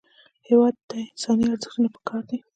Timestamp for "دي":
2.29-2.37